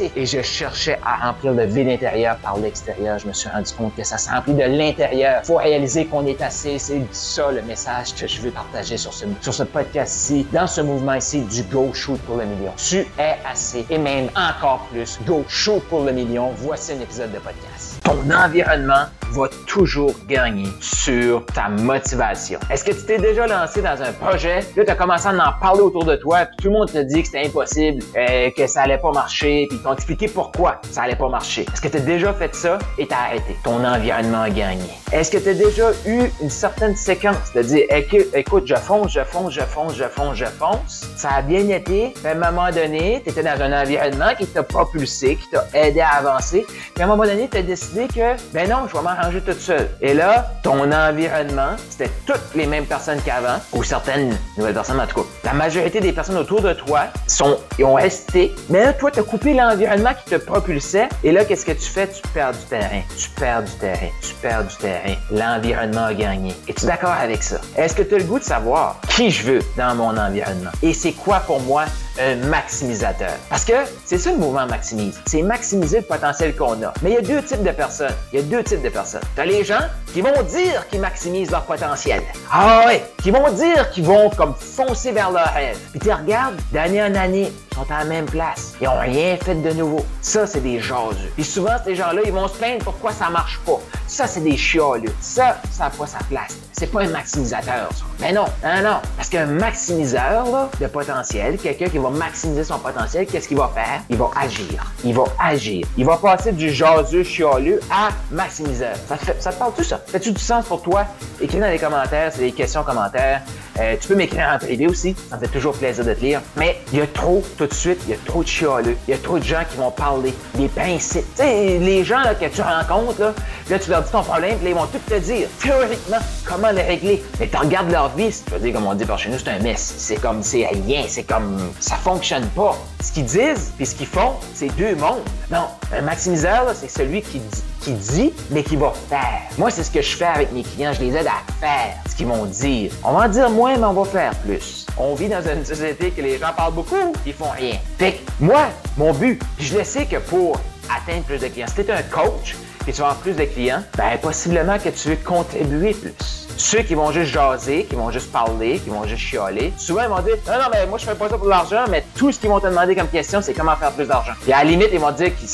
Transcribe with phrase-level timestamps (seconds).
[0.00, 3.18] Et je cherchais à remplir le vide intérieur par l'extérieur.
[3.18, 5.42] Je me suis rendu compte que ça se remplit de l'intérieur.
[5.44, 6.78] Faut réaliser qu'on est assez.
[6.78, 10.80] C'est ça le message que je veux partager sur ce, sur ce podcast-ci, dans ce
[10.80, 12.72] mouvement ici du Go Shoot pour le million.
[12.76, 15.18] Tu es assez et même encore plus.
[15.26, 16.50] Go Shoot pour le million.
[16.56, 18.00] Voici un épisode de podcast.
[18.02, 22.58] Ton environnement va toujours gagner sur ta motivation.
[22.70, 25.60] Est-ce que tu t'es déjà lancé dans un projet, là tu as commencé à en
[25.60, 28.66] parler autour de toi, puis tout le monde te dit que c'était impossible, euh, que
[28.66, 31.64] ça allait pas marcher, puis t'ont expliqué pourquoi ça allait pas marcher.
[31.72, 33.56] Est-ce que tu as déjà fait ça et t'as arrêté?
[33.62, 34.82] Ton environnement a gagné.
[35.12, 37.86] Est-ce que tu as déjà eu une certaine séquence de dire
[38.34, 41.06] écoute, je fonce, je fonce, je fonce, je fonce, je fonce.
[41.14, 44.46] Ça a bien été, puis à un moment donné, tu étais dans un environnement qui
[44.48, 48.08] t'a propulsé, qui t'a aidé à avancer, puis à un moment donné, tu as décidé
[48.08, 49.88] que ben non, je vais m'arranger toute seule.
[50.00, 55.06] Et là, ton environnement, c'était toutes les mêmes personnes qu'avant, ou certaines nouvelles personnes, en
[55.06, 55.28] tout cas.
[55.44, 58.52] La majorité des personnes autour de toi sont, ils ont resté.
[58.68, 61.08] Mais là, toi, tu as coupé l'environnement qui te propulsait.
[61.22, 62.08] Et là, qu'est-ce que tu fais?
[62.08, 63.02] Tu perds du terrain.
[63.16, 64.08] Tu perds du terrain.
[64.22, 65.14] Tu perds du terrain.
[65.30, 66.54] L'environnement a gagné.
[66.68, 67.60] Es-tu d'accord avec ça?
[67.76, 70.70] Est-ce que tu as le goût de savoir qui je veux dans mon environnement?
[70.82, 71.84] Et c'est quoi pour moi
[72.20, 73.32] un maximisateur.
[73.48, 75.20] Parce que c'est ça le mouvement maximise.
[75.26, 76.92] C'est maximiser le potentiel qu'on a.
[77.02, 78.14] Mais il y a deux types de personnes.
[78.32, 79.22] Il y a deux types de personnes.
[79.34, 79.80] Tu as les gens
[80.12, 82.22] qui vont dire qu'ils maximisent leur potentiel.
[82.50, 85.78] Ah ouais, qui vont dire qu'ils vont comme foncer vers leur rêve.
[85.90, 88.72] Puis tu regardes d'année en année, ils sont à la même place.
[88.80, 90.04] Ils ont rien fait de nouveau.
[90.22, 91.30] Ça, c'est des jaseux.
[91.34, 93.78] Puis souvent, ces gens-là, ils vont se plaindre pourquoi ça marche pas.
[94.06, 95.10] Ça, c'est des chiolus.
[95.20, 96.56] Ça, ça n'a pas sa place.
[96.72, 98.04] C'est pas un maximisateur, ça.
[98.20, 99.00] Mais non, non, non.
[99.16, 104.02] Parce qu'un maximiseur de potentiel, quelqu'un qui va maximiser son potentiel, qu'est-ce qu'il va faire?
[104.08, 104.92] Il va agir.
[105.04, 105.86] Il va agir.
[105.96, 108.94] Il va passer du jaseux chialu à maximiseur.
[109.08, 109.16] Ça
[109.52, 110.00] te, parle tout ça?
[110.06, 111.04] Fais-tu du sens pour toi?
[111.40, 113.42] Écris dans les commentaires, c'est des questions commentaires.
[113.78, 116.40] Euh, tu peux m'écrire en privé aussi, ça me fait toujours plaisir de te lire.
[116.56, 118.96] Mais il y a trop, tout de suite, il y a trop de chialeux.
[119.06, 121.26] Il y a trop de gens qui vont parler des principes.
[121.36, 123.34] Tu sais, les gens que tu rencontres,
[123.68, 126.82] là, tu leur dis ton problème, puis ils vont tout te dire, théoriquement, comment les
[126.82, 127.22] régler?
[127.38, 129.50] Mais tu regardes leur vie, tu vas dire, comme on dit par chez nous, c'est
[129.50, 129.94] un mess.
[129.98, 132.76] C'est comme, c'est rien, c'est comme, ça fonctionne pas.
[133.02, 135.22] Ce qu'ils disent, puis ce qu'ils font, c'est deux mondes.
[135.50, 139.42] Non, un maximiseur, c'est celui qui dit qui dit, mais qui va faire.
[139.58, 140.92] Moi, c'est ce que je fais avec mes clients.
[140.92, 142.90] Je les aide à faire ce qu'ils vont dire.
[143.04, 144.86] On va en dire moins, mais on va faire plus.
[144.98, 147.76] On vit dans une société que les gens parlent beaucoup, ils font rien.
[147.96, 150.58] Fait que moi, mon but, je le sais que pour
[150.88, 152.56] atteindre plus de clients, si tu es un coach
[152.88, 156.45] et tu avoir plus de clients, ben possiblement que tu veux contribuer plus.
[156.68, 160.08] Ceux qui vont juste jaser, qui vont juste parler, qui vont juste chialer, souvent ils
[160.08, 162.40] vont dire Non, non, mais moi je fais pas ça pour l'argent, mais tout ce
[162.40, 164.32] qu'ils vont te demander comme question, c'est comment faire plus d'argent.
[164.48, 165.48] Et à la limite, ils vont dire qu'ils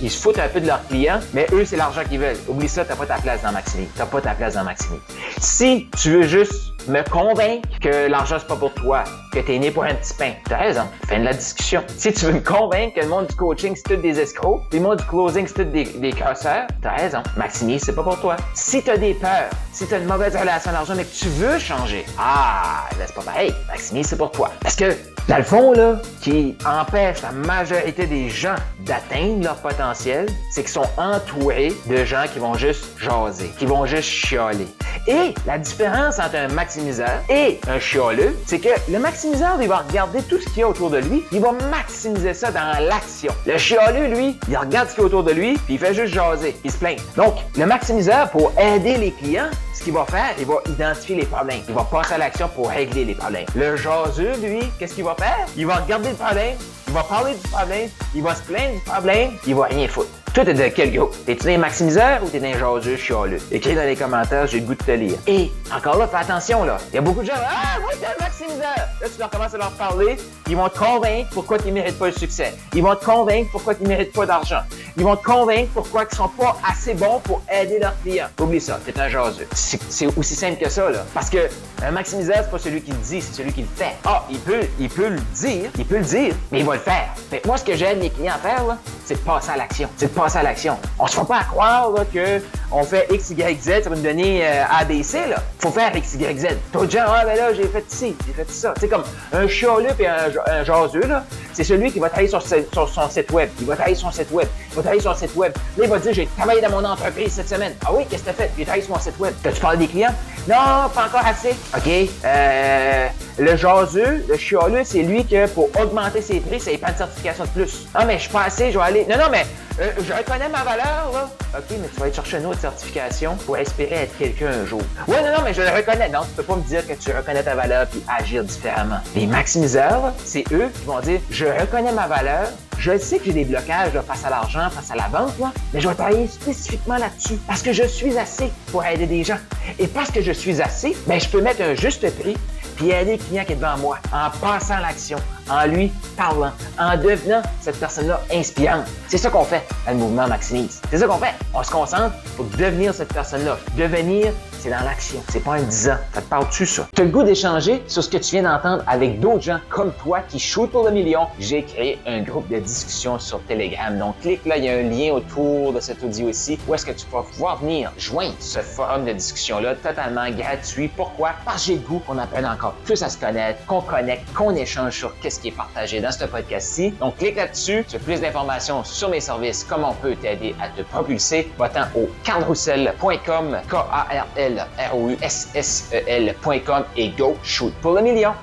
[0.00, 2.36] ils, se foutent un peu de leurs clients, mais eux, c'est l'argent qu'ils veulent.
[2.46, 3.88] Oublie ça, t'as pas ta place dans Maximi.
[3.96, 5.00] T'as pas ta place dans Maximi.
[5.40, 9.70] Si tu veux juste me convaincre que l'argent c'est pas pour toi, que t'es né
[9.70, 10.32] pour un petit pain.
[10.48, 11.82] T'as raison, fin de la discussion.
[11.96, 14.78] Si tu veux me convaincre que le monde du coaching c'est tout des escrocs, puis
[14.78, 17.22] le monde du closing c'est tout des, des casseurs, t'as raison.
[17.36, 18.36] Maximi, c'est pas pour toi.
[18.54, 21.58] Si t'as des peurs, si t'as une mauvaise relation à l'argent mais que tu veux
[21.58, 23.54] changer, ah, c'est pas pareil.
[23.68, 24.50] Maximi, c'est pour toi.
[24.62, 24.96] Parce que
[25.28, 30.72] dans le fond, là, qui empêche la majorité des gens d'atteindre leur potentiel, c'est qu'ils
[30.72, 34.66] sont entourés de gens qui vont juste jaser, qui vont juste chialer.
[35.08, 39.78] Et la différence entre un maximiseur et un chialeux, c'est que le maximiseur, il va
[39.78, 43.32] regarder tout ce qu'il y a autour de lui, il va maximiser ça dans l'action.
[43.44, 45.94] Le chialeux, lui, il regarde ce qu'il y a autour de lui, puis il fait
[45.94, 46.98] juste jaser, il se plaint.
[47.16, 51.26] Donc, le maximiseur, pour aider les clients, ce qu'il va faire, il va identifier les
[51.26, 51.62] problèmes.
[51.68, 53.46] Il va passer à l'action pour régler les problèmes.
[53.56, 55.46] Le jaseux, lui, qu'est-ce qu'il va faire?
[55.56, 58.80] Il va regarder le problème, il va parler du problème, il va se plaindre du
[58.80, 60.21] problème, il va rien foutre.
[60.34, 61.14] Toi, t'es de quel groupe?
[61.26, 63.36] T'es-tu des maximiseurs ou t'es des jaseux chialeux?
[63.50, 65.18] Écris dans les commentaires, j'ai le goût de te lire.
[65.26, 66.78] Et, encore là, fais attention, là.
[66.90, 68.76] Il y a beaucoup de gens, ah, moi, t'es un maximiseur!
[69.02, 70.16] Là, tu leur commences à leur parler,
[70.48, 72.54] ils vont te convaincre pourquoi tu mérites pas le succès.
[72.74, 74.62] Ils vont te convaincre pourquoi tu mérites pas d'argent.
[74.96, 78.28] Ils vont te convaincre pourquoi ils sont pas assez bons pour aider leurs clients.
[78.40, 79.46] Oublie ça, t'es un jaseux.
[79.54, 81.04] C'est aussi simple que ça, là.
[81.14, 81.48] Parce que
[81.82, 83.94] un maximiseur, c'est pas celui qui le dit, c'est celui qui le fait.
[84.04, 86.80] Ah, il peut, il peut le dire, il peut le dire, mais il va le
[86.80, 87.08] faire.
[87.30, 89.88] Fait moi, ce que j'aide mes clients à faire, là, c'est de passer à l'action.
[89.96, 90.76] C'est de passer à l'action.
[90.98, 92.40] On se fait pas à croire là, que
[92.70, 95.26] on fait X, Y, Z, ça va nous donner euh, ABC.
[95.26, 95.36] Là.
[95.58, 96.46] Faut faire X, Y, Z.
[96.72, 98.74] Toi, genre, ah, ben là, j'ai fait ci, j'ai fait ça.
[98.78, 101.24] C'est comme un chialeux et un, un là.
[101.52, 103.50] C'est celui qui va travailler sur, son site web.
[103.60, 104.48] Il va travailler sur son site web.
[104.82, 105.52] Travailler sur son site web.
[105.76, 107.74] Là, il va dire, j'ai travaillé dans mon entreprise cette semaine.
[107.84, 108.50] Ah oui, qu'est-ce que tu as fait?
[108.56, 109.34] J'ai travaillé sur mon site web.
[109.42, 110.14] T'as-tu parlé des clients?
[110.48, 111.54] Non, pas encore assez.
[111.76, 112.08] OK.
[112.24, 113.08] Euh,
[113.38, 117.44] le jaseux, le chialeux, c'est lui que pour augmenter ses prix, ça prend une certification
[117.44, 117.86] de plus.
[117.94, 119.06] Ah, mais je suis pas assez, je vais aller.
[119.08, 119.46] Non, non, mais
[119.80, 121.30] euh, je reconnais ma valeur, là.
[121.56, 124.82] OK, mais tu vas aller chercher une autre certification pour espérer être quelqu'un un jour.
[125.08, 126.08] Ouais, non, non, mais je le reconnais.
[126.08, 128.98] Non, tu peux pas me dire que tu reconnais ta valeur puis agir différemment.
[129.14, 132.48] Les maximiseurs, c'est eux qui vont dire, je reconnais ma valeur,
[132.78, 135.80] je sais que j'ai des blocages face à l'argent, face à la vente, là, mais
[135.80, 139.38] je vais travailler spécifiquement là-dessus parce que je suis assez pour aider des gens.
[139.78, 142.36] Et parce que je suis assez, ben, je peux mettre un juste prix
[142.82, 145.18] puis aider le client qui est devant moi en passant l'action,
[145.48, 148.86] en lui parlant, en devenant cette personne-là inspirante.
[149.08, 150.80] C'est ça qu'on fait dans le mouvement Maximise.
[150.90, 151.34] C'est ça qu'on fait.
[151.54, 153.58] On se concentre pour devenir cette personne-là.
[153.76, 155.20] Devenir c'est dans l'action.
[155.28, 155.96] C'est pas 10 ans.
[156.14, 156.86] Ça te parle-tu, ça?
[156.94, 159.92] Tu as le goût d'échanger sur ce que tu viens d'entendre avec d'autres gens comme
[159.94, 161.26] toi qui shootent pour le million.
[161.40, 163.98] J'ai créé un groupe de discussion sur Telegram.
[163.98, 166.86] Donc, clique là, il y a un lien autour de cet audio ici où est-ce
[166.86, 170.86] que tu vas pouvoir venir joindre ce forum de discussion-là totalement gratuit.
[170.86, 171.30] Pourquoi?
[171.44, 174.54] Parce que j'ai le goût qu'on apprenne encore plus à se connaître, qu'on connecte, qu'on
[174.54, 176.90] échange sur qu'est-ce qui est partagé dans ce podcast-ci.
[177.00, 177.86] Donc, clique là-dessus.
[177.88, 181.50] Tu as plus d'informations sur mes services, comment on peut t'aider à te propulser.
[181.58, 188.34] Va-t'en au carlroussel.com, K-A-R-L R-O-U-S-S-E-L.com et go shoot pour le million.